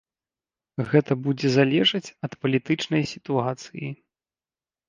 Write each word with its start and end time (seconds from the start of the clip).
Гэта 0.93 1.17
будзе 1.27 1.51
залежаць 1.57 2.13
ад 2.29 2.39
палітычнай 2.47 3.07
сітуацыі. 3.15 3.87